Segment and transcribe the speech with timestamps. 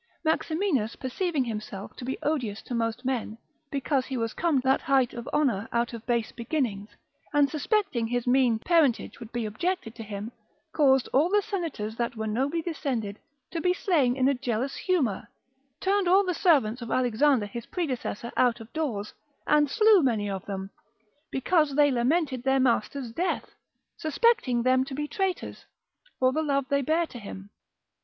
[0.23, 3.37] Maximinus perceiving himself to be odious to most men,
[3.69, 6.89] because he was come to that height of honour out of base beginnings,
[7.35, 10.31] and suspecting his mean parentage would be objected to him,
[10.73, 13.19] caused all the senators that were nobly descended,
[13.51, 15.27] to be slain in a jealous humour,
[15.79, 19.13] turned all the servants of Alexander his predecessor out of doors,
[19.45, 20.71] and slew many of them,
[21.29, 23.51] because they lamented their master's death,
[23.97, 25.65] suspecting them to be traitors,
[26.17, 27.51] for the love they bare to him.